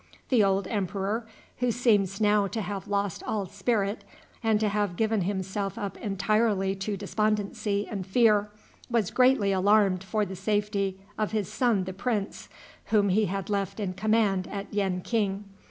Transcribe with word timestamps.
The 0.29 0.43
old 0.43 0.65
emperor, 0.67 1.27
who 1.59 1.71
seems 1.71 2.19
now 2.19 2.47
to 2.47 2.61
have 2.61 2.87
lost 2.87 3.21
all 3.21 3.45
spirit, 3.45 4.03
and 4.41 4.59
to 4.59 4.67
have 4.67 4.95
given 4.95 5.21
himself 5.21 5.77
up 5.77 5.95
entirely 5.97 6.73
to 6.77 6.97
despondency 6.97 7.87
and 7.87 8.03
fear, 8.07 8.49
was 8.89 9.11
greatly 9.11 9.51
alarmed 9.51 10.03
for 10.03 10.25
the 10.25 10.35
safety 10.35 10.97
of 11.19 11.33
his 11.33 11.53
son 11.53 11.83
the 11.83 11.93
prince, 11.93 12.49
whom 12.85 13.09
he 13.09 13.25
had 13.25 13.47
left 13.47 13.79
in 13.79 13.93
command 13.93 14.47
at 14.47 14.73
Yen 14.73 15.01
king. 15.01 15.43